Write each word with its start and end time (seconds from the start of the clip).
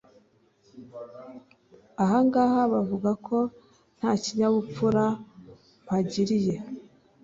aha 2.03 2.17
ngaha 2.25 2.59
bavuga 2.73 3.11
ko 3.27 3.37
nta 3.97 4.11
kinyabupfura 4.23 5.03
mpagiriye. 5.83 6.55